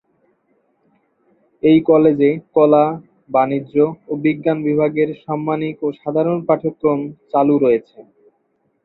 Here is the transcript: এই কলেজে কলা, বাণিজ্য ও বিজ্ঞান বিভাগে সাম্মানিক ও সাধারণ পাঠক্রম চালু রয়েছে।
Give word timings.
এই 1.63 1.77
কলেজে 1.89 2.29
কলা, 2.55 2.85
বাণিজ্য 3.29 3.75
ও 4.05 4.23
বিজ্ঞান 4.23 4.57
বিভাগে 4.67 5.03
সাম্মানিক 5.23 5.75
ও 5.81 5.97
সাধারণ 6.01 6.37
পাঠক্রম 6.47 6.99
চালু 7.31 7.55
রয়েছে। 7.57 7.99